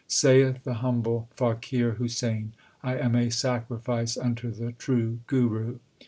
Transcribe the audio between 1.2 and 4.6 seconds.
faqir Husain, I am a sacrifice unto